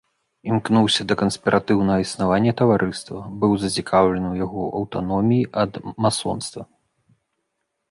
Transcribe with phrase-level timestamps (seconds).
[0.51, 5.71] Імкнуўся да канспіратыўнага існавання таварыства, быў зацікаўлены ў яго аўтаноміі ад
[6.07, 6.61] масонства.